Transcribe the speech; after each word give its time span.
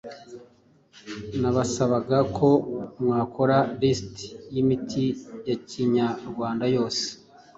nabasabaga 1.41 2.17
ko 2.37 2.49
mwakora 3.03 3.57
list 3.81 4.15
yimiti 4.53 5.05
yakinyarwanda 5.49 6.65
yose 6.75 7.05